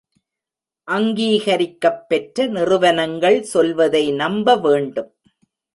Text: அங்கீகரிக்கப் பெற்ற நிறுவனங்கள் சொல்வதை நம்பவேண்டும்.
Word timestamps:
அங்கீகரிக்கப் 0.91 2.05
பெற்ற 2.07 2.45
நிறுவனங்கள் 2.45 3.43
சொல்வதை 3.43 4.11
நம்பவேண்டும். 4.11 5.15